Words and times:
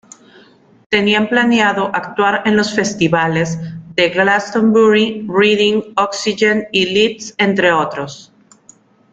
Tenían 0.89 1.29
planeado 1.29 1.91
actuar 1.95 2.41
en 2.47 2.55
los 2.57 2.73
festivales 2.73 3.59
de 3.95 4.09
Glastonbury, 4.09 5.27
Reading, 5.29 5.93
Oxygen 5.95 6.67
y 6.71 6.85
Leeds 6.87 7.35
entre 7.37 7.71
otros. 7.71 8.33